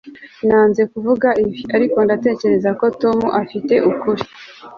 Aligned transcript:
nanze 0.47 0.81
kuvuga 0.91 1.27
ibi, 1.43 1.59
ariko 1.75 1.97
ndatekereza 2.05 2.69
ko 2.79 2.85
tom 3.01 3.19
afite 3.41 3.73
ukuri 3.89 4.23